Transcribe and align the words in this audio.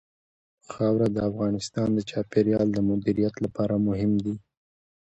خاوره 0.71 1.07
د 1.13 1.17
افغانستان 1.29 1.87
د 1.93 1.99
چاپیریال 2.09 2.67
د 2.73 2.77
مدیریت 2.89 3.35
لپاره 3.45 3.75
مهم 3.87 4.11
دي. 4.23 4.35